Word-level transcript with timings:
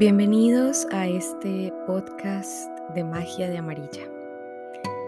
Bienvenidos 0.00 0.86
a 0.92 1.06
este 1.06 1.74
podcast 1.86 2.70
de 2.94 3.04
magia 3.04 3.50
de 3.50 3.58
amarilla. 3.58 4.08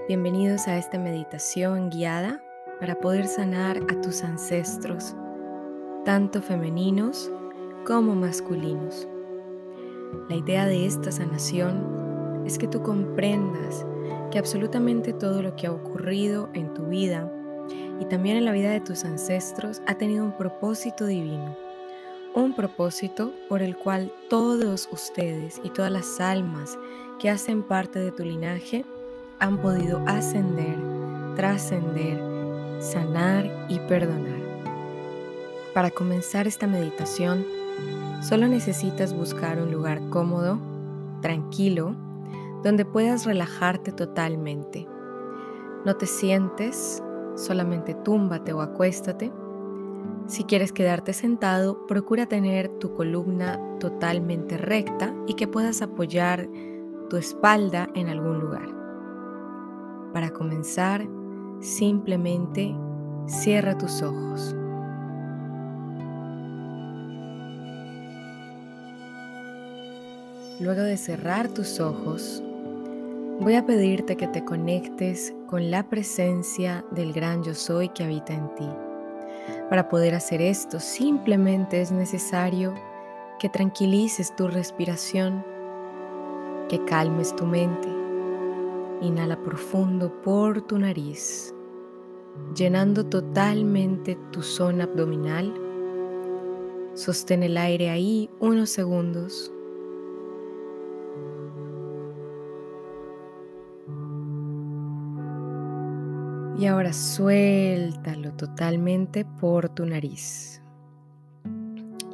Bienvenidos 0.07 0.69
a 0.69 0.77
esta 0.77 0.99
meditación 0.99 1.89
guiada 1.89 2.43
para 2.79 2.97
poder 2.97 3.27
sanar 3.27 3.79
a 3.79 4.01
tus 4.03 4.23
ancestros, 4.23 5.17
tanto 6.05 6.43
femeninos 6.43 7.33
como 7.87 8.15
masculinos. 8.15 9.09
La 10.29 10.37
idea 10.37 10.67
de 10.67 10.85
esta 10.85 11.11
sanación 11.11 12.43
es 12.45 12.59
que 12.59 12.69
tú 12.69 12.83
comprendas 12.83 13.87
que 14.31 14.39
absolutamente 14.39 15.15
todo 15.15 15.41
lo 15.41 15.57
que 15.57 15.69
ha 15.69 15.73
ocurrido 15.73 16.51
en 16.53 16.75
tu 16.75 16.85
vida 16.89 17.33
y 17.99 18.05
también 18.05 18.37
en 18.37 18.45
la 18.45 18.53
vida 18.53 18.71
de 18.73 18.81
tus 18.81 19.07
ancestros 19.07 19.81
ha 19.87 19.95
tenido 19.95 20.23
un 20.23 20.37
propósito 20.37 21.07
divino 21.07 21.62
un 22.35 22.55
propósito 22.55 23.33
por 23.49 23.63
el 23.63 23.77
cual 23.77 24.13
todos 24.29 24.89
ustedes 24.91 25.61
y 25.63 25.71
todas 25.71 25.93
las 25.93 26.21
almas 26.21 26.79
que 27.19 27.31
hacen 27.31 27.63
parte 27.63 27.99
de 27.99 28.13
tu 28.13 28.25
linaje 28.25 28.85
han 29.39 29.59
podido 29.59 30.03
ascender, 30.07 30.77
trascender, 31.37 32.19
sanar 32.81 33.67
y 33.69 33.79
perdonar. 33.81 34.41
Para 35.75 35.91
comenzar 35.91 36.47
esta 36.47 36.67
meditación, 36.67 37.45
solo 38.23 38.49
necesitas 38.49 39.15
buscar 39.15 39.61
un 39.61 39.71
lugar 39.73 40.01
cómodo, 40.11 40.59
tranquilo, 41.21 41.95
donde 42.63 42.85
puedas 42.85 43.27
relajarte 43.27 43.93
totalmente. 43.93 44.87
No 45.85 45.97
te 45.97 46.07
sientes, 46.07 47.03
solamente 47.37 47.95
túmbate 47.95 48.53
o 48.53 48.61
acuéstate 48.61 49.33
si 50.27 50.45
quieres 50.45 50.73
quedarte 50.73 51.13
sentado, 51.13 51.87
procura 51.87 52.27
tener 52.27 52.69
tu 52.79 52.95
columna 52.95 53.61
totalmente 53.81 54.57
recta 54.57 55.15
y 55.27 55.35
que 55.35 55.49
puedas 55.49 55.83
apoyar 55.83 56.49
tu 57.11 57.17
espalda 57.17 57.89
en 57.95 58.09
algún 58.09 58.39
lugar. 58.39 58.69
Para 60.13 60.31
comenzar, 60.31 61.07
simplemente 61.61 62.75
cierra 63.27 63.77
tus 63.77 64.03
ojos. 64.03 64.55
Luego 70.61 70.83
de 70.83 70.97
cerrar 70.97 71.49
tus 71.49 71.81
ojos, 71.81 72.43
voy 73.41 73.55
a 73.57 73.67
pedirte 73.67 74.17
que 74.17 74.29
te 74.29 74.45
conectes 74.45 75.35
con 75.49 75.71
la 75.71 75.89
presencia 75.89 76.85
del 76.93 77.13
gran 77.13 77.43
yo 77.43 77.55
soy 77.55 77.89
que 77.89 78.05
habita 78.05 78.33
en 78.33 78.55
ti. 78.55 78.69
Para 79.73 79.89
poder 79.89 80.15
hacer 80.15 80.43
esto 80.43 80.79
simplemente 80.81 81.81
es 81.81 81.91
necesario 81.91 82.75
que 83.39 83.49
tranquilices 83.49 84.37
tu 84.37 84.47
respiración, 84.47 85.43
que 86.69 86.85
calmes 86.85 87.35
tu 87.35 87.47
mente. 87.47 87.89
Inhala 89.01 89.43
profundo 89.43 90.13
por 90.21 90.61
tu 90.61 90.79
nariz, 90.79 91.55
llenando 92.55 93.07
totalmente 93.07 94.19
tu 94.31 94.43
zona 94.43 94.85
abdominal. 94.85 95.51
Sostén 96.93 97.43
el 97.43 97.57
aire 97.57 97.89
ahí 97.89 98.29
unos 98.41 98.69
segundos. 98.69 99.52
Y 106.63 106.67
ahora 106.69 106.93
suéltalo 106.93 108.35
totalmente 108.35 109.25
por 109.25 109.69
tu 109.69 109.85
nariz. 109.85 110.63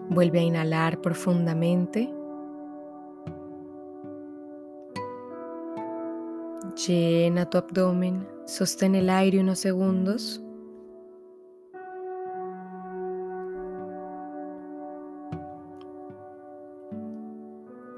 Vuelve 0.08 0.38
a 0.38 0.42
inhalar 0.42 1.02
profundamente. 1.02 2.10
Llena 6.87 7.44
tu 7.50 7.58
abdomen, 7.58 8.26
sostén 8.47 8.94
el 8.94 9.10
aire 9.10 9.38
unos 9.38 9.58
segundos. 9.58 10.42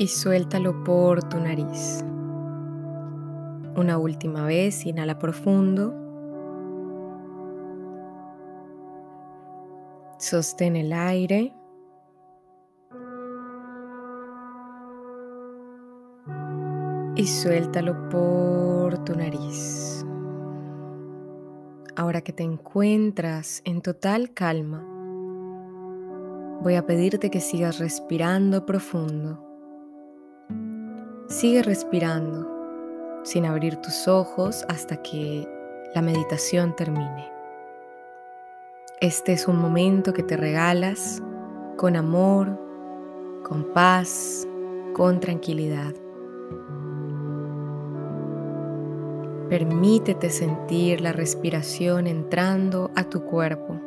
Y 0.00 0.08
suéltalo 0.08 0.82
por 0.82 1.22
tu 1.28 1.38
nariz. 1.38 2.04
Una 3.76 3.98
última 3.98 4.46
vez, 4.46 4.84
inhala 4.84 5.16
profundo. 5.16 6.09
Sostén 10.20 10.76
el 10.76 10.92
aire. 10.92 11.54
Y 17.16 17.26
suéltalo 17.26 18.10
por 18.10 19.02
tu 19.04 19.14
nariz. 19.14 20.04
Ahora 21.96 22.20
que 22.20 22.34
te 22.34 22.42
encuentras 22.42 23.62
en 23.64 23.80
total 23.80 24.34
calma, 24.34 24.84
voy 26.60 26.74
a 26.74 26.84
pedirte 26.84 27.30
que 27.30 27.40
sigas 27.40 27.78
respirando 27.78 28.66
profundo. 28.66 29.42
Sigue 31.28 31.62
respirando 31.62 32.46
sin 33.24 33.46
abrir 33.46 33.76
tus 33.76 34.06
ojos 34.06 34.66
hasta 34.68 35.00
que 35.00 35.48
la 35.94 36.02
meditación 36.02 36.76
termine. 36.76 37.39
Este 39.00 39.32
es 39.32 39.48
un 39.48 39.56
momento 39.56 40.12
que 40.12 40.22
te 40.22 40.36
regalas 40.36 41.22
con 41.78 41.96
amor, 41.96 42.60
con 43.48 43.64
paz, 43.72 44.46
con 44.92 45.20
tranquilidad. 45.20 45.94
Permítete 49.48 50.28
sentir 50.28 51.00
la 51.00 51.12
respiración 51.14 52.06
entrando 52.06 52.90
a 52.94 53.04
tu 53.04 53.24
cuerpo. 53.24 53.80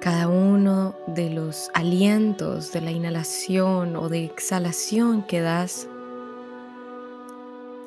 Cada 0.00 0.26
uno 0.26 0.96
de 1.06 1.30
los 1.30 1.70
alientos 1.74 2.72
de 2.72 2.80
la 2.80 2.90
inhalación 2.90 3.94
o 3.94 4.08
de 4.08 4.24
exhalación 4.24 5.22
que 5.22 5.40
das 5.40 5.86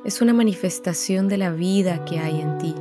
es 0.06 0.22
una 0.22 0.32
manifestación 0.32 1.28
de 1.28 1.38
la 1.38 1.52
vida 1.52 2.06
que 2.06 2.18
hay 2.20 2.40
en 2.40 2.58
ti 2.60 2.76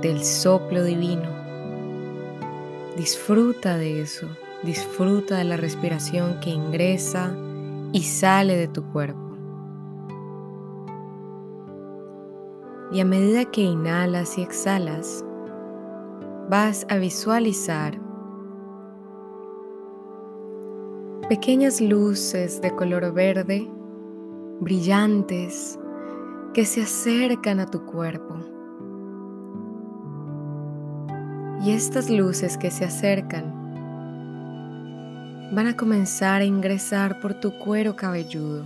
del 0.00 0.24
soplo 0.24 0.84
divino. 0.84 1.28
Disfruta 2.96 3.76
de 3.76 4.00
eso, 4.00 4.28
disfruta 4.62 5.38
de 5.38 5.44
la 5.44 5.56
respiración 5.56 6.38
que 6.40 6.50
ingresa 6.50 7.34
y 7.92 8.02
sale 8.02 8.56
de 8.56 8.68
tu 8.68 8.84
cuerpo. 8.92 9.18
Y 12.92 13.00
a 13.00 13.04
medida 13.04 13.44
que 13.44 13.62
inhalas 13.62 14.38
y 14.38 14.42
exhalas, 14.42 15.24
vas 16.48 16.86
a 16.88 16.96
visualizar 16.96 17.98
pequeñas 21.28 21.80
luces 21.80 22.62
de 22.62 22.74
color 22.74 23.12
verde, 23.12 23.68
brillantes, 24.60 25.78
que 26.54 26.64
se 26.64 26.82
acercan 26.82 27.60
a 27.60 27.66
tu 27.66 27.84
cuerpo 27.84 28.57
Y 31.60 31.72
estas 31.72 32.08
luces 32.08 32.56
que 32.56 32.70
se 32.70 32.84
acercan 32.84 33.58
van 35.50 35.66
a 35.66 35.76
comenzar 35.76 36.40
a 36.40 36.44
ingresar 36.44 37.20
por 37.20 37.34
tu 37.34 37.58
cuero 37.58 37.96
cabelludo. 37.96 38.64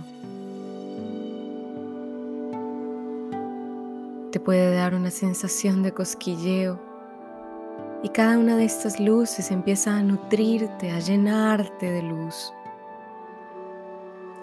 Te 4.31 4.39
puede 4.39 4.75
dar 4.75 4.93
una 4.93 5.09
sensación 5.09 5.81
de 5.81 5.93
cosquilleo 5.93 6.79
y 8.03 8.09
cada 8.09 8.37
una 8.37 8.57
de 8.57 8.65
estas 8.65 8.99
luces 8.99 9.49
empieza 9.49 9.95
a 9.95 10.03
nutrirte, 10.03 10.91
a 10.91 10.99
llenarte 10.99 11.89
de 11.89 12.03
luz. 12.03 12.53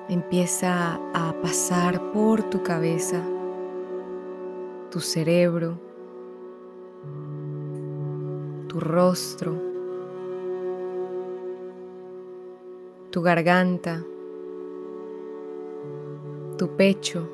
Empieza 0.08 0.99
a 1.14 1.35
pasar 1.43 2.00
por 2.12 2.43
tu 2.50 2.62
cabeza, 2.62 3.20
tu 4.91 4.99
cerebro, 4.99 5.89
tu 8.70 8.78
rostro, 8.78 9.52
tu 13.11 13.20
garganta, 13.20 14.00
tu 16.56 16.69
pecho, 16.69 17.26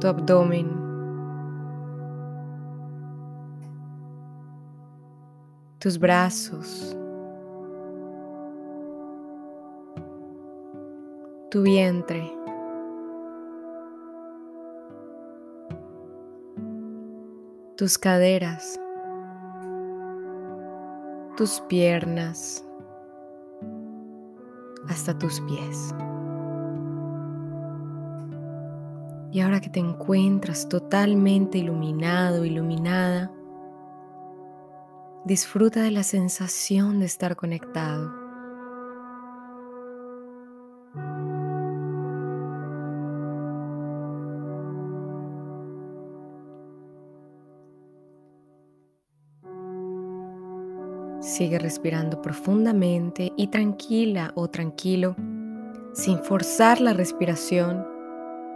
tu 0.00 0.06
abdomen. 0.08 0.88
tus 5.78 5.96
brazos, 5.96 6.96
tu 11.50 11.62
vientre. 11.62 12.37
Tus 17.78 17.96
caderas, 17.96 18.80
tus 21.36 21.60
piernas, 21.68 22.64
hasta 24.88 25.16
tus 25.16 25.40
pies. 25.42 25.94
Y 29.30 29.38
ahora 29.38 29.60
que 29.60 29.70
te 29.70 29.78
encuentras 29.78 30.68
totalmente 30.68 31.58
iluminado, 31.58 32.44
iluminada, 32.44 33.30
disfruta 35.24 35.80
de 35.80 35.92
la 35.92 36.02
sensación 36.02 36.98
de 36.98 37.06
estar 37.06 37.36
conectado. 37.36 38.12
Sigue 51.38 51.60
respirando 51.60 52.20
profundamente 52.20 53.32
y 53.36 53.46
tranquila 53.46 54.32
o 54.34 54.48
tranquilo, 54.48 55.14
sin 55.92 56.18
forzar 56.18 56.80
la 56.80 56.94
respiración, 56.94 57.86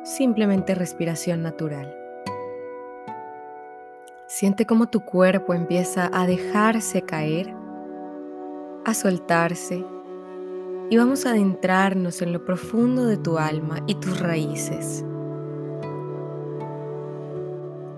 simplemente 0.03 0.75
respiración 0.75 1.45
natural. 1.45 1.97
Siente 4.27 4.67
cómo 4.67 4.89
tu 4.89 5.05
cuerpo 5.05 5.55
empieza 5.55 6.11
a 6.13 6.27
dejarse 6.27 7.03
caer, 7.03 7.55
a 8.85 8.95
soltarse 8.95 9.87
y 10.91 10.97
vamos 10.97 11.25
a 11.25 11.31
adentrarnos 11.31 12.21
en 12.21 12.33
lo 12.33 12.45
profundo 12.45 13.07
de 13.07 13.17
tu 13.17 13.39
alma 13.39 13.79
y 13.87 13.95
tus 13.95 14.19
raíces. 14.19 15.05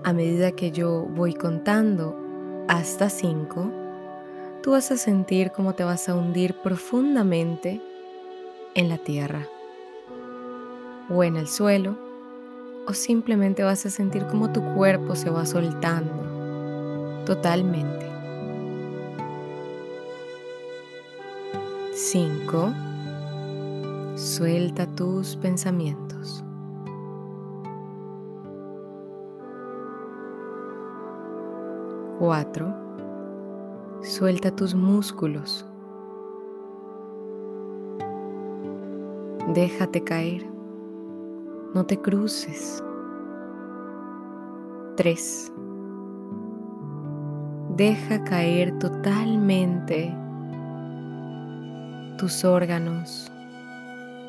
A 0.03 0.13
medida 0.13 0.51
que 0.51 0.69
yo 0.69 1.07
voy 1.15 1.33
contando 1.33 2.15
hasta 2.67 3.09
cinco, 3.09 3.71
tú 4.65 4.71
vas 4.71 4.89
a 4.89 4.97
sentir 4.97 5.51
cómo 5.51 5.75
te 5.75 5.83
vas 5.83 6.09
a 6.09 6.15
hundir 6.15 6.55
profundamente 6.55 7.79
en 8.73 8.89
la 8.89 8.97
tierra 8.97 9.47
o 11.07 11.23
en 11.23 11.35
el 11.35 11.47
suelo 11.47 11.95
o 12.87 12.93
simplemente 12.95 13.61
vas 13.61 13.85
a 13.85 13.91
sentir 13.91 14.25
cómo 14.25 14.51
tu 14.51 14.63
cuerpo 14.73 15.15
se 15.15 15.29
va 15.29 15.45
soltando 15.45 17.23
totalmente. 17.27 18.09
5. 21.93 22.73
Suelta 24.15 24.87
tus 24.87 25.35
pensamientos. 25.35 26.43
4. 32.17 32.84
Suelta 34.05 34.51
tus 34.51 34.75
músculos. 34.75 35.65
Déjate 39.55 40.03
caer. 40.03 40.45
No 41.73 41.87
te 41.87 41.99
cruces. 41.99 42.83
3. 44.95 45.51
Deja 47.75 48.23
caer 48.25 48.77
totalmente 48.77 50.15
tus 52.19 52.45
órganos, 52.45 53.31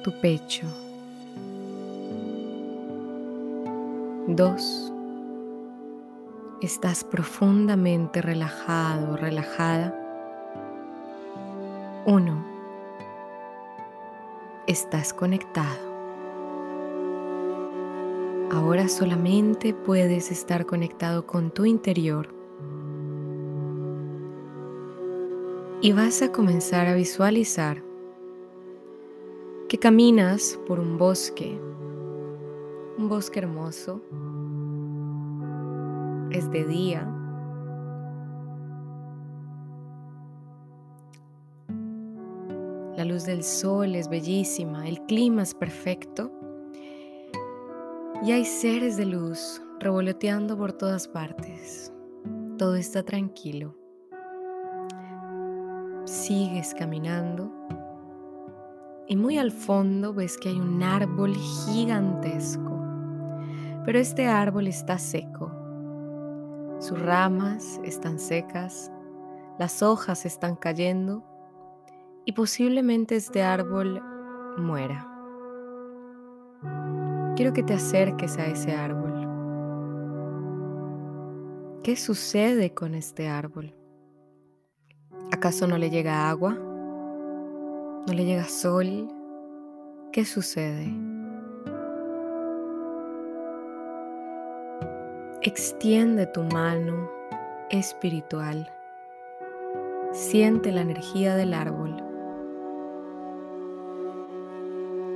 tu 0.02 0.11
pecho. 0.23 0.67
2 4.26 4.95
estás 6.61 7.05
profundamente 7.05 8.23
relajado, 8.23 9.17
relajada. 9.17 9.94
Uno, 12.06 12.44
estás 14.67 15.12
conectado. 15.12 15.94
Ahora 18.50 18.88
solamente 18.88 19.75
puedes 19.75 20.31
estar 20.31 20.67
conectado 20.67 21.26
con 21.26 21.50
tu 21.50 21.64
interior 21.67 22.29
y 25.81 25.93
vas 25.93 26.23
a 26.23 26.32
comenzar 26.32 26.87
a 26.87 26.94
visualizar 26.94 27.82
que 29.69 29.79
caminas 29.79 30.59
por 30.67 30.79
un 30.79 30.97
bosque, 30.97 31.59
un 32.97 33.09
bosque 33.09 33.41
hermoso, 33.41 34.00
es 36.31 36.50
de 36.50 36.64
día. 36.64 37.08
La 42.96 43.05
luz 43.05 43.25
del 43.25 43.44
sol 43.44 43.94
es 43.94 44.08
bellísima, 44.08 44.88
el 44.88 45.02
clima 45.02 45.43
es 45.43 45.55
perfecto 45.55 46.32
y 48.23 48.32
hay 48.32 48.44
seres 48.44 48.96
de 48.96 49.05
luz 49.05 49.62
revoloteando 49.78 50.56
por 50.56 50.73
todas 50.73 51.06
partes. 51.06 51.93
Todo 52.56 52.76
está 52.76 53.02
tranquilo. 53.02 53.76
Sigues 56.05 56.75
caminando 56.75 57.52
y 59.08 59.17
muy 59.17 59.37
al 59.37 59.52
fondo 59.52 60.14
ves 60.14 60.38
que 60.38 60.49
hay 60.49 60.58
un 60.58 60.82
árbol 60.82 61.34
gigantesco, 61.34 62.81
pero 63.84 63.99
este 63.99 64.26
árbol 64.26 64.69
está 64.69 64.99
seco 64.99 65.56
sus 66.87 67.03
ramas 67.03 67.81
están 67.83 68.21
secas, 68.21 68.93
las 69.59 69.83
hojas 69.83 70.25
están 70.25 70.55
cayendo 70.55 71.25
y 72.25 72.31
posiblemente 72.31 73.17
este 73.17 73.43
árbol 73.43 74.00
muera. 74.56 75.12
Quiero 77.35 77.53
que 77.53 77.65
te 77.65 77.75
acerques 77.75 78.38
a 78.38 78.47
ese 78.47 78.71
árbol. 78.71 79.15
¿Qué 81.83 81.97
sucede 81.97 82.73
con 82.73 82.94
este 82.94 83.29
árbol? 83.29 83.75
¿Acaso 85.33 85.67
no 85.67 85.79
le 85.79 85.91
llega 85.91 86.31
agua? 86.31 86.55
¿No 86.55 88.12
le 88.12 88.25
llega 88.25 88.44
sol? 88.44 89.09
¿Qué 90.12 90.25
sucede? 90.25 91.15
Extiende 95.46 96.26
tu 96.26 96.43
mano 96.43 97.08
espiritual. 97.71 98.68
Siente 100.11 100.73
la 100.73 100.80
energía 100.80 101.37
del 101.37 101.54
árbol. 101.54 102.02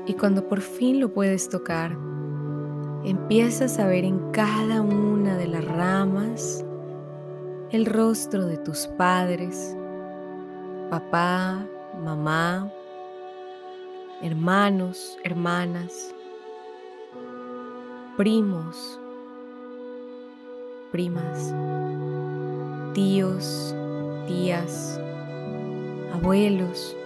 Y 0.06 0.14
cuando 0.14 0.46
por 0.46 0.60
fin 0.60 1.00
lo 1.00 1.12
puedes 1.12 1.48
tocar, 1.48 1.98
empiezas 3.02 3.80
a 3.80 3.88
ver 3.88 4.04
en 4.04 4.30
cada 4.30 4.82
una 4.82 5.36
de 5.36 5.48
las 5.48 5.64
ramas 5.64 6.64
el 7.72 7.84
rostro 7.86 8.46
de 8.46 8.58
tus 8.58 8.86
padres, 8.86 9.76
papá, 10.90 11.66
mamá, 12.04 12.72
hermanos, 14.22 15.18
hermanas, 15.24 16.14
primos, 18.16 18.99
primas, 20.90 21.54
tíos, 22.94 23.74
tías, 24.26 25.00
abuelos, 26.12 26.96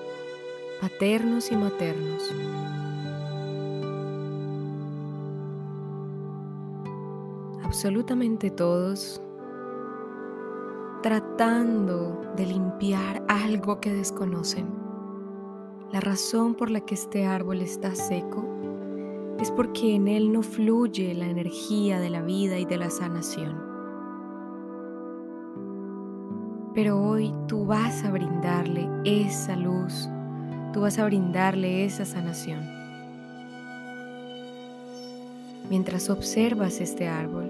paternos 0.80 1.50
y 1.52 1.56
maternos. 1.56 2.32
Absolutamente 7.62 8.50
todos 8.50 9.20
tratando 11.02 12.22
de 12.34 12.46
limpiar 12.46 13.22
algo 13.28 13.78
que 13.78 13.92
desconocen. 13.92 14.66
La 15.92 16.00
razón 16.00 16.54
por 16.54 16.70
la 16.70 16.80
que 16.80 16.94
este 16.94 17.26
árbol 17.26 17.60
está 17.60 17.94
seco 17.94 18.42
es 19.38 19.50
porque 19.50 19.94
en 19.94 20.08
él 20.08 20.32
no 20.32 20.42
fluye 20.42 21.12
la 21.12 21.26
energía 21.26 22.00
de 22.00 22.08
la 22.08 22.22
vida 22.22 22.58
y 22.58 22.64
de 22.64 22.78
la 22.78 22.88
sanación. 22.88 23.74
Pero 26.75 27.00
hoy 27.00 27.33
tú 27.47 27.66
vas 27.66 28.02
a 28.04 28.11
brindarle 28.11 28.88
esa 29.04 29.54
luz, 29.54 30.09
tú 30.73 30.81
vas 30.81 30.99
a 30.99 31.04
brindarle 31.04 31.85
esa 31.85 32.04
sanación. 32.04 32.69
Mientras 35.71 36.11
observas 36.11 36.81
este 36.81 37.07
árbol, 37.07 37.49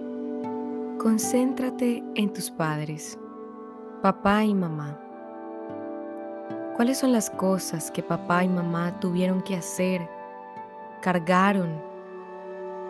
concéntrate 0.99 2.05
en 2.17 2.35
tus 2.35 2.51
padres, 2.51 3.19
papá 4.03 4.45
y 4.45 4.53
mamá. 4.53 5.01
¿Cuáles 6.77 6.99
son 6.99 7.13
las 7.13 7.31
cosas 7.31 7.91
que 7.91 8.03
papá 8.03 8.45
y 8.45 8.49
mamá 8.49 9.01
tuvieron 9.01 9.41
que 9.41 9.57
hacer, 9.57 10.07
cargaron? 11.01 11.81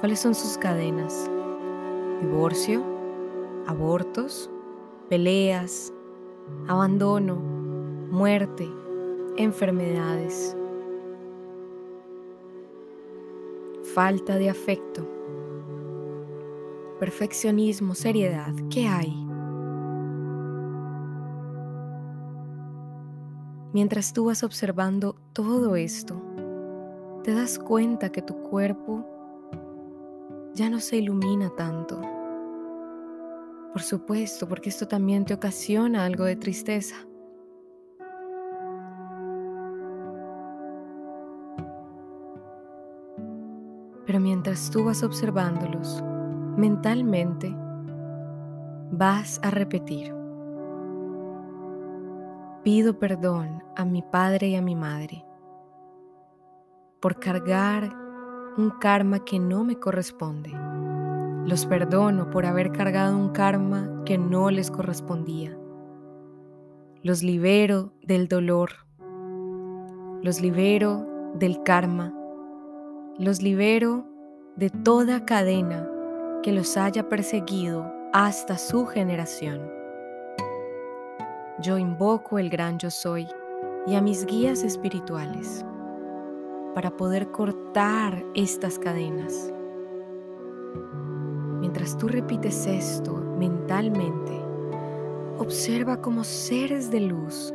¿Cuáles 0.01 0.19
son 0.19 0.35
sus 0.35 0.59
cadenas? 0.59 1.31
¿Divorcio? 2.21 2.83
¿Abortos? 3.69 4.51
¿Peleas? 5.09 5.93
Abandono, 6.69 7.37
muerte, 8.11 8.69
enfermedades. 9.37 10.57
falta 13.95 14.37
de 14.39 14.51
afecto, 14.51 15.07
perfeccionismo, 16.99 17.95
seriedad, 17.95 18.53
¿qué 18.69 18.89
hay? 18.89 19.15
Mientras 23.73 24.13
tú 24.13 24.25
vas 24.25 24.43
observando 24.43 25.15
todo 25.33 25.77
esto, 25.77 26.21
te 27.23 27.35
das 27.35 27.57
cuenta 27.61 28.11
que 28.11 28.21
tu 28.21 28.35
cuerpo 28.43 29.07
ya 30.55 30.69
no 30.69 30.81
se 30.81 30.97
ilumina 30.97 31.51
tanto. 31.51 32.01
Por 33.75 33.83
supuesto, 33.83 34.49
porque 34.49 34.69
esto 34.69 34.87
también 34.87 35.25
te 35.25 35.35
ocasiona 35.35 36.05
algo 36.05 36.23
de 36.23 36.37
tristeza. 36.37 36.95
Pero 44.07 44.21
mientras 44.21 44.71
tú 44.71 44.85
vas 44.85 45.03
observándolos, 45.03 46.05
mentalmente 46.57 47.53
vas 48.93 49.41
a 49.43 49.51
repetir. 49.51 50.15
Pido 52.63 52.97
perdón 53.01 53.61
a 53.75 53.85
mi 53.85 54.03
padre 54.03 54.51
y 54.51 54.55
a 54.55 54.63
mi 54.63 54.77
madre 54.77 55.27
por 57.01 57.19
cargar 57.19 57.93
un 58.57 58.71
karma 58.81 59.25
que 59.25 59.41
no 59.41 59.65
me 59.65 59.81
corresponde. 59.81 60.53
Los 61.47 61.67
perdono 61.67 62.31
por 62.31 62.47
haber 62.47 62.73
cargado 62.73 63.19
un 63.19 63.29
karma 63.29 64.03
que 64.07 64.17
no 64.17 64.51
les 64.51 64.71
correspondía. 64.71 65.57
Los 67.03 67.23
libero 67.23 67.93
del 68.03 68.29
dolor. 68.29 68.71
Los 70.23 70.41
libero 70.41 71.07
del 71.35 71.63
karma. 71.63 72.15
Los 73.19 73.43
libero 73.43 74.07
de 74.57 74.71
toda 74.71 75.27
cadena 75.27 75.87
que 76.43 76.53
los 76.53 76.79
haya 76.79 77.11
perseguido 77.11 77.93
hasta 78.15 78.57
su 78.57 78.87
generación. 78.87 79.61
Yo 81.61 81.77
invoco 81.77 82.39
el 82.39 82.49
gran 82.49 82.79
yo 82.79 82.91
soy 82.91 83.29
y 83.87 83.97
a 83.97 84.01
mis 84.01 84.25
guías 84.25 84.63
espirituales 84.63 85.65
para 86.75 86.91
poder 86.97 87.31
cortar 87.31 88.25
estas 88.35 88.79
cadenas. 88.79 89.53
Mientras 91.65 91.97
tú 91.97 92.09
repites 92.09 92.67
esto 92.67 93.15
mentalmente, 93.15 94.39
observa 95.39 95.97
como 96.03 96.23
seres 96.23 96.91
de 96.91 97.01
luz, 97.01 97.55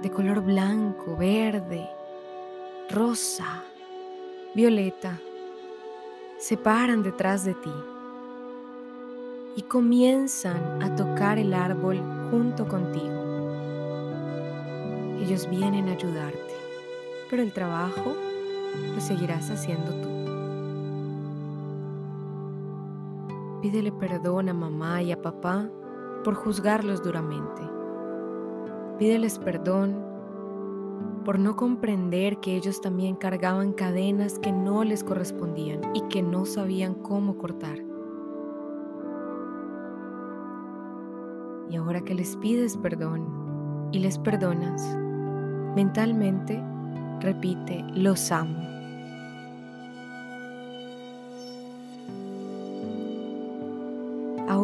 de 0.00 0.08
color 0.08 0.40
blanco, 0.40 1.16
verde, 1.16 1.90
rosa, 2.88 3.64
violeta, 4.54 5.18
se 6.38 6.56
paran 6.56 7.02
detrás 7.02 7.44
de 7.44 7.54
ti 7.54 7.74
y 9.56 9.62
comienzan 9.62 10.80
a 10.80 10.94
tocar 10.94 11.36
el 11.36 11.52
árbol 11.52 12.00
junto 12.30 12.68
contigo. 12.68 13.24
Ellos 15.20 15.50
vienen 15.50 15.88
a 15.88 15.94
ayudarte, 15.94 16.54
pero 17.28 17.42
el 17.42 17.52
trabajo 17.52 18.14
lo 18.94 19.00
seguirás 19.00 19.50
haciendo 19.50 19.90
tú. 20.00 20.17
Pídele 23.62 23.90
perdón 23.90 24.48
a 24.48 24.54
mamá 24.54 25.02
y 25.02 25.10
a 25.10 25.20
papá 25.20 25.68
por 26.22 26.34
juzgarlos 26.34 27.02
duramente. 27.02 27.62
Pídeles 28.98 29.38
perdón 29.38 30.04
por 31.24 31.38
no 31.38 31.56
comprender 31.56 32.38
que 32.38 32.54
ellos 32.56 32.80
también 32.80 33.16
cargaban 33.16 33.72
cadenas 33.72 34.38
que 34.38 34.52
no 34.52 34.84
les 34.84 35.02
correspondían 35.02 35.80
y 35.94 36.02
que 36.02 36.22
no 36.22 36.46
sabían 36.46 36.94
cómo 36.94 37.36
cortar. 37.36 37.78
Y 41.68 41.76
ahora 41.76 42.00
que 42.00 42.14
les 42.14 42.36
pides 42.36 42.76
perdón 42.76 43.88
y 43.92 43.98
les 43.98 44.18
perdonas, 44.18 44.96
mentalmente 45.74 46.62
repite, 47.20 47.84
los 47.94 48.30
amo. 48.32 48.77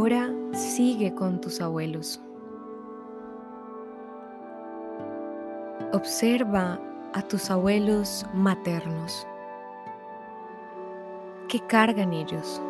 Ahora 0.04 0.30
sigue 0.52 1.14
con 1.14 1.40
tus 1.40 1.62
abuelos. 1.62 2.20
Observa 5.94 6.78
a 7.14 7.22
tus 7.22 7.50
abuelos 7.50 8.26
maternos. 8.34 9.26
¿Qué 11.48 11.58
cargan 11.68 12.12
ellos? 12.12 12.60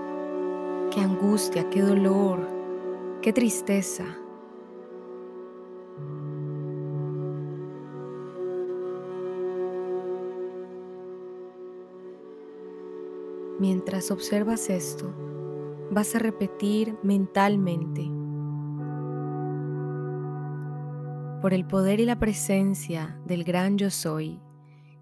¿Qué 0.93 1.00
angustia? 1.00 1.69
¿Qué 1.71 1.83
dolor? 1.83 2.38
¿Qué 3.21 3.33
tristeza? 3.33 4.05
Mientras 13.59 14.12
observas 14.12 14.71
esto, 14.71 15.12
vas 15.94 16.16
a 16.16 16.18
repetir 16.18 16.98
mentalmente, 17.04 18.10
por 21.40 21.54
el 21.54 21.64
poder 21.64 22.00
y 22.00 22.04
la 22.04 22.18
presencia 22.18 23.16
del 23.26 23.44
gran 23.44 23.78
yo 23.78 23.90
soy 23.90 24.40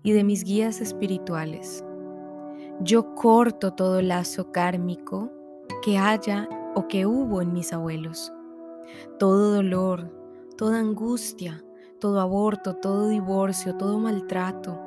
y 0.03 0.13
de 0.13 0.23
mis 0.23 0.45
guías 0.45 0.83
espirituales, 0.83 1.83
yo 2.81 3.15
corto 3.15 3.73
todo 3.73 4.03
lazo 4.03 4.53
kármico 4.53 5.31
que 5.83 5.97
haya 5.97 6.47
o 6.75 6.89
que 6.89 7.07
hubo 7.07 7.41
en 7.41 7.55
mis 7.55 7.73
abuelos, 7.73 8.31
todo 9.19 9.55
dolor, 9.55 10.13
toda 10.59 10.79
angustia, 10.79 11.65
todo 12.01 12.21
aborto, 12.21 12.75
todo 12.77 13.09
divorcio, 13.09 13.77
todo 13.79 13.99
maltrato, 13.99 14.79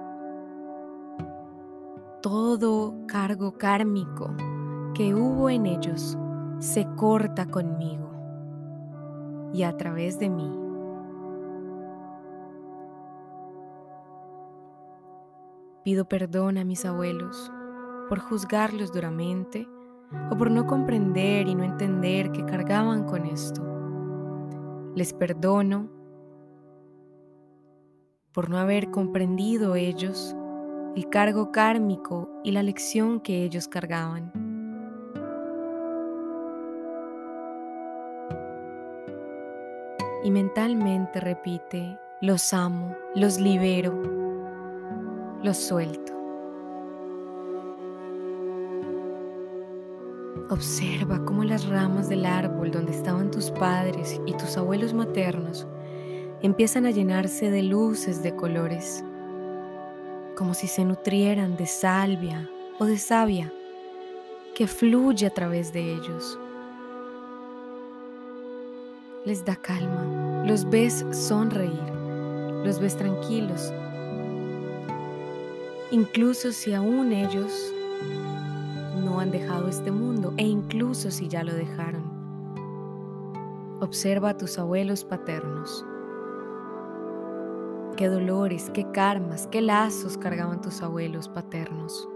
todo 2.21 2.93
cargo 3.07 3.57
kármico 3.57 4.35
que 4.95 5.13
hubo 5.13 5.49
en 5.49 5.65
ellos 5.65 6.17
se 6.59 6.87
corta 6.95 7.45
conmigo 7.45 8.09
y 9.53 9.63
a 9.63 9.75
través 9.75 10.17
de 10.19 10.29
mí. 10.29 10.49
Pido 15.83 16.05
perdón 16.05 16.57
a 16.57 16.63
mis 16.63 16.85
abuelos 16.85 17.51
por 18.07 18.19
juzgarlos 18.19 18.93
duramente 18.93 19.67
o 20.31 20.37
por 20.37 20.49
no 20.49 20.65
comprender 20.65 21.47
y 21.47 21.55
no 21.55 21.63
entender 21.63 22.31
que 22.31 22.45
cargaban 22.45 23.03
con 23.03 23.25
esto. 23.25 23.61
Les 24.95 25.13
perdono 25.13 25.89
por 28.31 28.49
no 28.49 28.57
haber 28.57 28.91
comprendido 28.91 29.75
ellos 29.75 30.33
el 30.95 31.09
cargo 31.09 31.51
kármico 31.51 32.29
y 32.45 32.51
la 32.51 32.63
lección 32.63 33.19
que 33.19 33.43
ellos 33.43 33.67
cargaban. 33.67 34.44
Y 40.25 40.31
mentalmente 40.31 41.19
repite, 41.19 41.99
los 42.19 42.51
amo, 42.51 42.95
los 43.13 43.39
libero, 43.39 43.93
los 45.43 45.55
suelto. 45.55 46.13
Observa 50.49 51.23
cómo 51.25 51.43
las 51.43 51.67
ramas 51.67 52.09
del 52.09 52.25
árbol 52.25 52.71
donde 52.71 52.91
estaban 52.91 53.29
tus 53.29 53.51
padres 53.51 54.19
y 54.25 54.33
tus 54.33 54.57
abuelos 54.57 54.95
maternos 54.95 55.67
empiezan 56.41 56.87
a 56.87 56.89
llenarse 56.89 57.51
de 57.51 57.61
luces 57.61 58.23
de 58.23 58.35
colores 58.35 59.05
como 60.35 60.55
si 60.55 60.65
se 60.65 60.85
nutrieran 60.85 61.55
de 61.55 61.67
salvia 61.67 62.49
o 62.79 62.85
de 62.85 62.97
savia 62.97 63.53
que 64.55 64.65
fluye 64.65 65.27
a 65.27 65.29
través 65.29 65.71
de 65.71 65.93
ellos. 65.93 66.39
Les 69.25 69.43
da 69.43 69.55
calma, 69.55 70.43
los 70.45 70.69
ves 70.69 71.03
sonreír, 71.11 71.81
los 72.63 72.79
ves 72.79 72.95
tranquilos, 72.95 73.73
incluso 75.89 76.51
si 76.51 76.75
aún 76.75 77.11
ellos 77.11 77.73
no 79.03 79.19
han 79.19 79.31
dejado 79.31 79.67
este 79.67 79.89
mundo 79.89 80.31
e 80.37 80.43
incluso 80.45 81.09
si 81.09 81.27
ya 81.27 81.43
lo 81.43 81.55
dejaron. 81.55 82.03
Observa 83.81 84.29
a 84.29 84.37
tus 84.37 84.59
abuelos 84.59 85.03
paternos 85.03 85.83
qué 87.95 88.09
dolores, 88.09 88.69
qué 88.73 88.85
karmas, 88.91 89.47
qué 89.47 89.61
lazos 89.61 90.17
cargaban 90.19 90.61
tus 90.61 90.83
abuelos 90.83 91.29
paternos. 91.29 92.07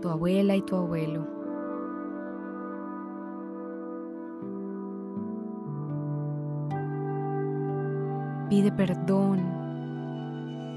Tu 0.00 0.08
abuela 0.08 0.56
y 0.56 0.62
tu 0.62 0.76
abuelo. 0.76 1.39
Pide 8.50 8.72
perdón 8.72 9.38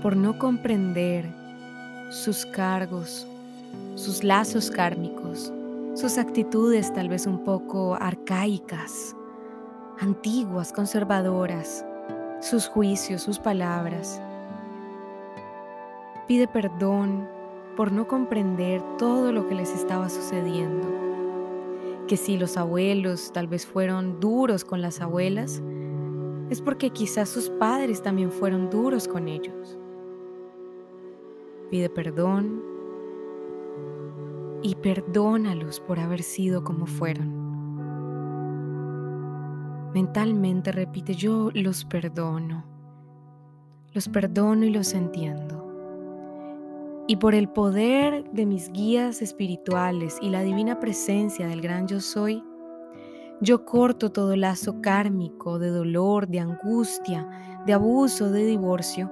por 0.03 0.15
no 0.15 0.37
comprender 0.37 1.27
sus 2.11 2.45
cargos, 2.45 3.25
sus 3.95 4.23
lazos 4.23 4.69
kármicos, 4.69 5.51
sus 5.95 6.19
actitudes 6.19 6.93
tal 6.93 7.09
vez 7.09 7.25
un 7.25 7.43
poco 7.43 7.95
arcaicas, 7.95 9.15
antiguas, 9.99 10.71
conservadoras, 10.71 11.83
sus 12.41 12.67
juicios, 12.67 13.23
sus 13.23 13.39
palabras. 13.39 14.21
Pide 16.27 16.47
perdón 16.47 17.27
por 17.75 17.91
no 17.91 18.07
comprender 18.07 18.83
todo 18.99 19.31
lo 19.31 19.47
que 19.47 19.55
les 19.55 19.73
estaba 19.73 20.09
sucediendo. 20.09 20.87
Que 22.07 22.17
si 22.17 22.37
los 22.37 22.55
abuelos 22.55 23.33
tal 23.33 23.47
vez 23.47 23.65
fueron 23.65 24.19
duros 24.19 24.63
con 24.63 24.79
las 24.79 25.01
abuelas, 25.01 25.59
es 26.49 26.61
porque 26.61 26.89
quizás 26.89 27.29
sus 27.29 27.49
padres 27.49 28.01
también 28.01 28.31
fueron 28.31 28.69
duros 28.69 29.07
con 29.07 29.27
ellos. 29.27 29.77
Pide 31.69 31.89
perdón 31.89 32.61
y 34.61 34.75
perdónalos 34.75 35.79
por 35.79 35.99
haber 35.99 36.21
sido 36.21 36.63
como 36.63 36.85
fueron. 36.85 37.43
Mentalmente 39.93 40.71
repite, 40.71 41.13
yo 41.13 41.49
los 41.53 41.85
perdono, 41.85 42.63
los 43.93 44.09
perdono 44.09 44.65
y 44.65 44.71
los 44.71 44.93
entiendo. 44.93 45.63
Y 47.07 47.17
por 47.17 47.35
el 47.35 47.49
poder 47.49 48.23
de 48.31 48.45
mis 48.45 48.71
guías 48.71 49.21
espirituales 49.21 50.17
y 50.21 50.29
la 50.29 50.41
divina 50.41 50.79
presencia 50.79 51.47
del 51.47 51.61
gran 51.61 51.87
yo 51.87 51.99
soy, 51.99 52.43
yo 53.41 53.65
corto 53.65 54.11
todo 54.11 54.35
lazo 54.35 54.81
kármico 54.81 55.59
de 55.59 55.69
dolor, 55.69 56.27
de 56.27 56.39
angustia, 56.39 57.27
de 57.65 57.73
abuso, 57.73 58.31
de 58.31 58.45
divorcio, 58.45 59.11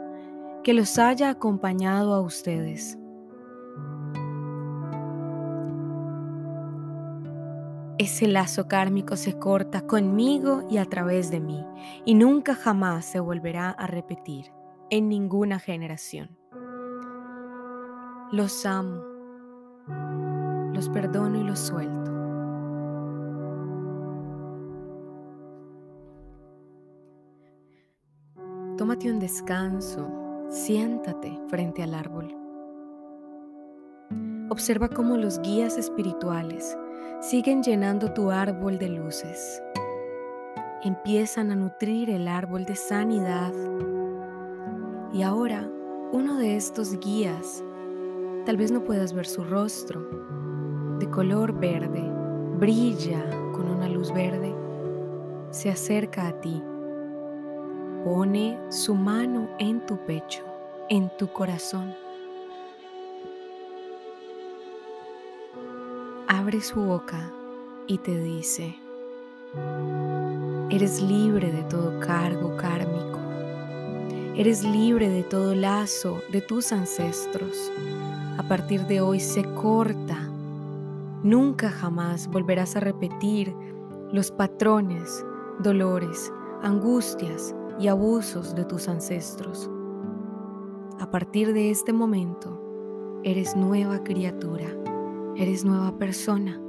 que 0.63 0.74
los 0.74 0.98
haya 1.00 1.30
acompañado 1.30 2.13
a 2.13 2.22
ustedes. 2.22 2.98
Ese 7.98 8.28
lazo 8.28 8.68
kármico 8.68 9.16
se 9.16 9.38
corta 9.38 9.86
conmigo 9.86 10.63
y 10.70 10.78
a 10.78 10.86
través 10.86 11.30
de 11.30 11.40
mí, 11.40 11.63
y 12.04 12.16
nunca 12.16 12.56
jamás 12.56 13.06
se 13.06 13.20
volverá 13.20 13.70
a 13.70 13.86
repetir 13.86 14.46
en 14.90 15.08
ninguna 15.08 15.60
generación. 15.60 16.36
Los 18.32 18.66
amo, 18.66 19.04
los 20.74 20.90
perdono 20.90 21.42
y 21.42 21.44
los 21.44 21.60
suelto. 21.60 22.11
Tómate 28.78 29.12
un 29.12 29.20
descanso, 29.20 30.08
siéntate 30.50 31.40
frente 31.48 31.84
al 31.84 31.94
árbol. 31.94 32.36
Observa 34.50 34.90
cómo 34.90 35.18
los 35.18 35.40
guías 35.42 35.78
espirituales 35.78 36.78
siguen 37.22 37.63
llenando 37.63 38.13
tu 38.13 38.32
árbol 38.32 38.78
de 38.78 38.90
luces. 38.90 39.62
Empiezan 40.84 41.51
a 41.51 41.56
nutrir 41.56 42.10
el 42.10 42.28
árbol 42.28 42.66
de 42.66 42.75
sanidad. 42.75 43.54
Y 45.13 45.22
ahora 45.22 45.70
uno 46.12 46.38
de 46.38 46.56
estos 46.56 47.00
guías 47.00 47.63
Tal 48.46 48.58
vez 48.58 48.72
no 48.72 48.84
puedas 48.84 49.13
ver 49.13 49.28
su 49.28 49.44
rostro, 49.44 50.01
de 50.98 51.08
color 51.12 51.54
verde, 51.54 52.01
brilla 52.58 53.24
con 53.53 53.70
una 53.70 53.88
luz 53.88 54.12
verde, 54.12 54.55
se 55.51 55.70
acerca 55.70 56.27
a 56.27 56.42
ti, 56.42 56.62
pone 58.03 58.57
su 58.70 58.96
mano 58.96 59.50
en 59.59 59.85
tu 59.85 59.98
pecho, 60.05 60.44
en 60.90 61.09
tu 61.18 61.27
corazón. 61.31 61.94
Abre 66.27 66.61
su 66.61 66.81
boca 66.81 67.31
y 67.87 67.98
te 68.00 68.20
dice, 68.20 68.75
eres 70.70 71.01
libre 71.01 71.51
de 71.51 71.64
todo 71.64 72.00
cargo 72.00 72.55
kármico, 72.57 73.20
eres 74.35 74.64
libre 74.64 75.09
de 75.09 75.24
todo 75.24 75.53
lazo 75.53 76.22
de 76.31 76.42
tus 76.42 76.72
ancestros 76.72 77.72
a 78.37 78.44
partir 78.44 78.87
de 78.87 79.01
hoy 79.01 79.20
se 79.20 79.44
corta. 79.44 80.18
Nunca 81.22 81.70
jamás 81.70 82.27
volverás 82.27 82.75
a 82.75 82.79
repetir 82.79 83.53
los 84.11 84.31
patrones, 84.31 85.24
dolores, 85.59 86.33
angustias 86.64 87.53
y 87.81 87.87
abusos 87.87 88.55
de 88.55 88.63
tus 88.65 88.87
ancestros. 88.87 89.70
A 91.00 91.09
partir 91.09 91.53
de 91.53 91.72
este 91.72 91.91
momento, 91.91 93.20
eres 93.24 93.55
nueva 93.55 94.03
criatura, 94.03 94.67
eres 95.35 95.65
nueva 95.65 95.98
persona. 95.98 96.61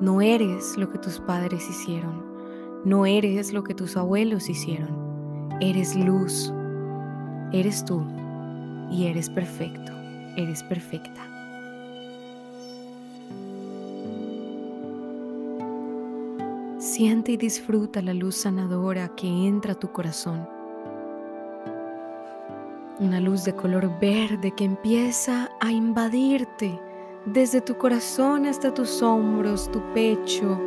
No 0.00 0.22
eres 0.22 0.76
lo 0.78 0.90
que 0.90 0.98
tus 0.98 1.20
padres 1.20 1.68
hicieron, 1.68 2.24
no 2.84 3.04
eres 3.04 3.52
lo 3.52 3.62
que 3.62 3.74
tus 3.74 3.96
abuelos 3.96 4.48
hicieron, 4.48 5.50
eres 5.60 5.94
luz, 5.94 6.52
eres 7.52 7.84
tú 7.84 8.02
y 8.90 9.06
eres 9.06 9.28
perfecto 9.28 10.00
eres 10.36 10.62
perfecta. 10.62 11.29
Siente 17.00 17.32
y 17.32 17.38
disfruta 17.38 18.02
la 18.02 18.12
luz 18.12 18.34
sanadora 18.34 19.16
que 19.16 19.26
entra 19.26 19.72
a 19.72 19.74
tu 19.74 19.90
corazón. 19.90 20.46
Una 22.98 23.18
luz 23.20 23.42
de 23.44 23.54
color 23.54 23.90
verde 23.98 24.52
que 24.54 24.64
empieza 24.64 25.50
a 25.60 25.72
invadirte 25.72 26.78
desde 27.24 27.62
tu 27.62 27.78
corazón 27.78 28.44
hasta 28.44 28.74
tus 28.74 29.00
hombros, 29.00 29.70
tu 29.72 29.80
pecho, 29.94 30.60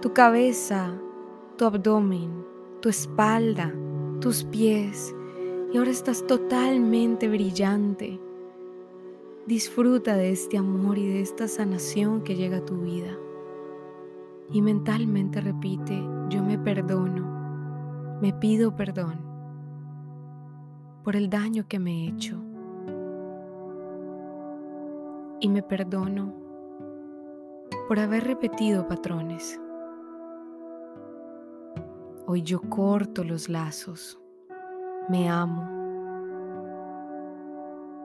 tu 0.00 0.14
cabeza, 0.14 0.94
tu 1.58 1.66
abdomen, 1.66 2.42
tu 2.80 2.88
espalda, 2.88 3.70
tus 4.22 4.44
pies. 4.44 5.14
Y 5.74 5.76
ahora 5.76 5.90
estás 5.90 6.26
totalmente 6.26 7.28
brillante, 7.28 8.18
Disfruta 9.46 10.16
de 10.16 10.30
este 10.30 10.56
amor 10.56 10.96
y 10.96 11.06
de 11.06 11.20
esta 11.20 11.48
sanación 11.48 12.22
que 12.22 12.34
llega 12.34 12.56
a 12.56 12.64
tu 12.64 12.80
vida. 12.80 13.18
Y 14.50 14.62
mentalmente 14.62 15.40
repite, 15.40 16.00
yo 16.28 16.42
me 16.42 16.58
perdono, 16.58 18.18
me 18.20 18.32
pido 18.32 18.76
perdón 18.76 19.20
por 21.02 21.16
el 21.16 21.28
daño 21.28 21.66
que 21.68 21.78
me 21.78 21.90
he 21.92 22.08
hecho. 22.08 22.42
Y 25.40 25.48
me 25.48 25.62
perdono 25.62 26.32
por 27.88 27.98
haber 27.98 28.24
repetido 28.24 28.86
patrones. 28.86 29.60
Hoy 32.26 32.42
yo 32.42 32.60
corto 32.62 33.24
los 33.24 33.48
lazos, 33.48 34.18
me 35.08 35.28
amo 35.28 35.74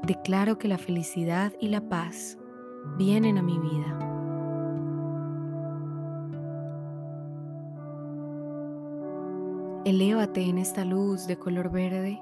declaro 0.10 0.58
que 0.58 0.68
la 0.68 0.78
felicidad 0.78 1.54
y 1.60 1.68
la 1.68 1.88
paz 1.88 2.38
vienen 2.98 3.38
a 3.38 3.44
mi 3.44 3.60
vida. 3.60 4.09
Elévate 9.90 10.48
en 10.48 10.60
esta 10.60 10.86
luz 10.86 11.26
de 11.26 11.40
color 11.40 11.72
verde 11.72 12.22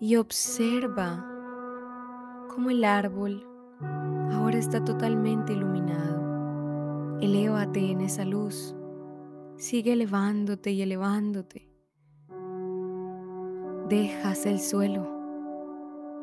y 0.00 0.16
observa 0.16 1.24
cómo 2.52 2.70
el 2.70 2.82
árbol 2.82 3.46
ahora 4.32 4.58
está 4.58 4.84
totalmente 4.84 5.52
iluminado. 5.52 7.20
Elévate 7.20 7.92
en 7.92 8.00
esa 8.00 8.24
luz. 8.24 8.74
Sigue 9.58 9.92
elevándote 9.92 10.72
y 10.72 10.82
elevándote. 10.82 11.70
Dejas 13.88 14.44
el 14.44 14.58
suelo. 14.58 15.08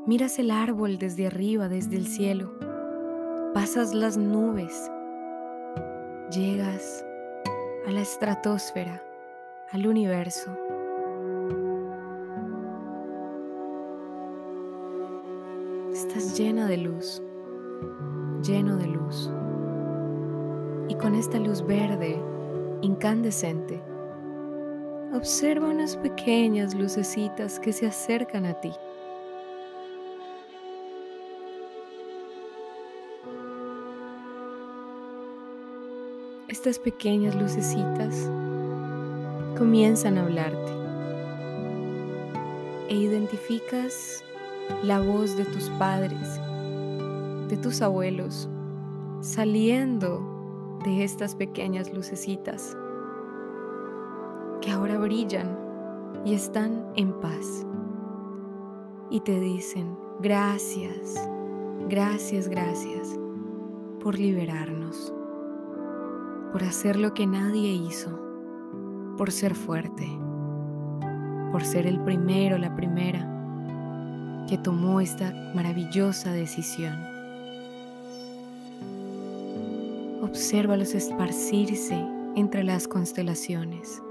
Miras 0.08 0.40
el 0.40 0.52
árbol 0.52 0.98
desde 0.98 1.28
arriba, 1.28 1.70
desde 1.70 1.96
el 1.96 2.06
cielo. 2.06 2.52
Pasas 3.54 3.94
las 3.94 4.18
nubes. 4.18 4.92
Llegas 6.32 7.06
a 7.86 7.92
la 7.92 8.02
estratosfera, 8.02 9.02
al 9.72 9.88
universo. 9.88 10.56
Estás 15.92 16.38
llena 16.38 16.68
de 16.68 16.78
luz, 16.78 17.22
lleno 18.44 18.78
de 18.78 18.88
luz. 18.88 19.32
Y 20.90 20.96
con 20.96 21.16
esta 21.16 21.40
luz 21.40 21.66
verde, 21.66 22.22
incandescente, 22.82 23.82
observa 25.14 25.68
unas 25.70 25.98
pequeñas 25.98 26.76
lucecitas 26.76 27.60
que 27.60 27.74
se 27.74 27.88
acercan 27.88 28.46
a 28.46 28.60
ti. 28.62 28.72
Estas 36.62 36.78
pequeñas 36.78 37.34
lucecitas 37.34 38.30
comienzan 39.58 40.20
a 40.20 40.22
hablarte 40.22 40.72
e 42.88 42.96
identificas 42.96 44.24
la 44.84 45.00
voz 45.00 45.36
de 45.36 45.46
tus 45.46 45.72
padres, 45.80 46.40
de 47.48 47.58
tus 47.58 47.82
abuelos, 47.82 48.48
saliendo 49.22 50.78
de 50.86 51.04
estas 51.04 51.34
pequeñas 51.34 51.92
lucecitas 51.92 52.78
que 54.62 54.70
ahora 54.70 55.00
brillan 55.00 55.58
y 56.26 56.36
están 56.36 56.86
en 56.96 57.12
paz. 57.22 57.66
Y 59.10 59.22
te 59.22 59.40
dicen, 59.40 59.98
gracias, 60.20 61.28
gracias, 61.90 62.48
gracias 62.48 63.18
por 64.00 64.20
liberarnos, 64.20 65.12
por 66.52 66.64
hacer 66.64 66.98
lo 66.98 67.14
que 67.14 67.26
nadie 67.26 67.72
hizo, 67.72 68.20
por 69.18 69.32
ser 69.32 69.56
fuerte, 69.56 70.08
por 71.52 71.64
ser 71.64 71.88
el 71.88 72.00
primero, 72.02 72.58
la 72.58 72.76
primera 72.76 73.28
que 74.48 74.58
tomó 74.58 75.00
esta 75.00 75.32
maravillosa 75.56 76.34
decisión. 76.34 76.94
Obsérvalos 80.22 80.94
esparcirse 80.94 81.96
entre 82.36 82.64
las 82.64 82.88
constelaciones. 82.88 84.02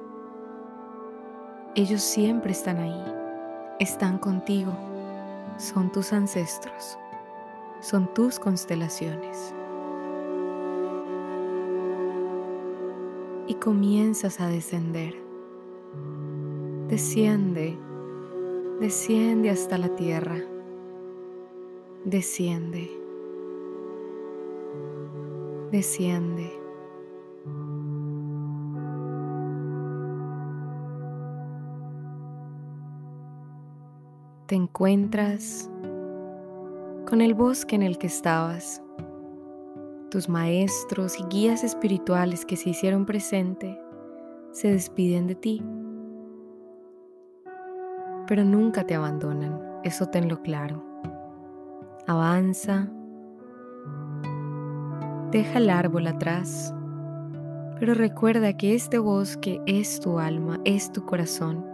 Ellos 1.75 2.03
siempre 2.03 2.53
están 2.53 2.79
ahí, 2.79 3.05
están 3.79 4.19
contigo, 4.19 4.73
son 5.59 5.93
tus 5.93 6.13
ancestros, 6.13 6.99
son 7.81 8.13
tus 8.15 8.39
constelaciones. 8.39 9.55
Y 13.51 13.55
comienzas 13.55 14.41
a 14.41 14.47
descender. 14.47 15.13
Desciende 16.87 17.77
Desciende 18.81 19.51
hasta 19.51 19.77
la 19.77 19.95
tierra. 19.95 20.39
Desciende. 22.07 22.91
Desciende. 25.71 26.51
Te 34.47 34.55
encuentras 34.55 35.71
con 37.07 37.21
el 37.21 37.35
bosque 37.35 37.77
en 37.77 37.83
el 37.83 37.99
que 37.99 38.07
estabas. 38.07 38.83
Tus 40.11 40.29
maestros 40.29 41.19
y 41.19 41.25
guías 41.25 41.65
espirituales 41.65 42.45
que 42.45 42.57
se 42.57 42.71
hicieron 42.71 43.07
presente 43.07 43.81
se 44.53 44.73
despiden 44.73 45.27
de 45.27 45.35
ti 45.37 45.63
pero 48.31 48.45
nunca 48.45 48.85
te 48.85 48.95
abandonan, 48.95 49.61
eso 49.83 50.07
tenlo 50.07 50.41
claro. 50.41 50.85
Avanza, 52.07 52.89
deja 55.33 55.59
el 55.59 55.69
árbol 55.69 56.07
atrás, 56.07 56.73
pero 57.81 57.93
recuerda 57.93 58.57
que 58.57 58.77
este 58.77 59.01
bosque 59.01 59.61
es 59.67 59.99
tu 59.99 60.21
alma, 60.21 60.61
es 60.65 60.93
tu 60.93 61.05
corazón. 61.05 61.67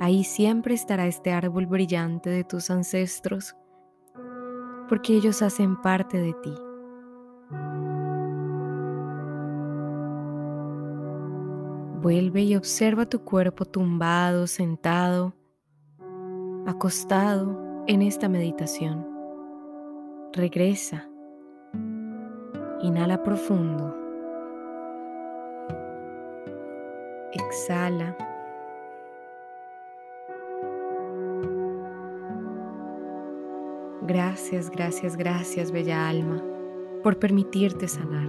Ahí 0.00 0.24
siempre 0.24 0.72
estará 0.72 1.06
este 1.06 1.32
árbol 1.32 1.66
brillante 1.66 2.30
de 2.30 2.44
tus 2.44 2.70
ancestros, 2.70 3.54
porque 4.88 5.12
ellos 5.12 5.42
hacen 5.42 5.76
parte 5.82 6.16
de 6.16 6.32
ti. 6.32 6.63
Vuelve 12.04 12.42
y 12.42 12.54
observa 12.54 13.06
tu 13.06 13.24
cuerpo 13.24 13.64
tumbado, 13.64 14.46
sentado, 14.46 15.32
acostado 16.66 17.58
en 17.86 18.02
esta 18.02 18.28
meditación. 18.28 19.08
Regresa. 20.34 21.08
Inhala 22.82 23.22
profundo. 23.22 23.96
Exhala. 27.32 28.14
Gracias, 34.02 34.68
gracias, 34.68 35.16
gracias, 35.16 35.72
bella 35.72 36.06
alma, 36.06 36.44
por 37.02 37.18
permitirte 37.18 37.88
sanar. 37.88 38.28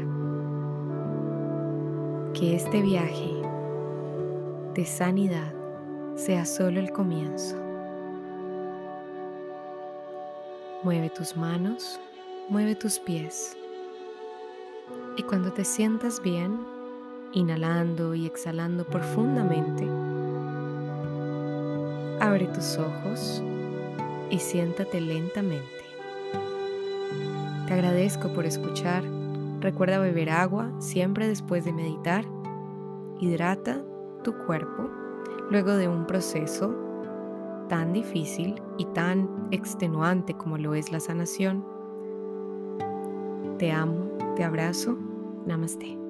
Que 2.34 2.56
este 2.56 2.82
viaje 2.82 3.35
de 4.76 4.86
sanidad 4.86 5.54
sea 6.16 6.46
solo 6.46 6.82
el 6.82 6.92
comienzo. 6.92 7.56
Mueve 10.84 11.10
tus 11.10 11.38
manos, 11.38 12.00
mueve 12.50 12.76
tus 12.76 13.00
pies. 13.00 13.56
Y 15.16 15.24
cuando 15.24 15.54
te 15.54 15.64
sientas 15.64 16.22
bien, 16.22 16.60
inhalando 17.32 18.16
y 18.16 18.26
exhalando 18.26 18.86
profundamente, 18.86 19.88
abre 22.20 22.48
tus 22.48 22.78
ojos 22.78 23.42
y 24.30 24.40
siéntate 24.40 25.00
lentamente. 25.00 25.86
Te 27.66 27.74
agradezco 27.74 28.28
por 28.34 28.46
escuchar. 28.46 29.04
Recuerda 29.62 30.00
beber 30.00 30.30
agua 30.30 30.70
siempre 30.80 31.30
después 31.30 31.64
de 31.64 31.72
meditar. 31.72 32.26
Hidrata 33.22 33.82
tu 34.26 34.34
cuerpo 34.34 34.90
luego 35.52 35.76
de 35.76 35.88
un 35.88 36.06
proceso 36.08 36.76
tan 37.70 37.94
difícil 37.94 38.62
y 38.78 38.86
tan 38.86 39.48
extenuante 39.52 40.34
como 40.34 40.58
lo 40.58 40.74
es 40.74 40.92
la 40.92 41.00
sanación. 41.00 41.64
Te 43.60 43.72
amo, 43.72 44.10
te 44.36 44.44
abrazo, 44.44 44.98
namaste. 45.46 46.05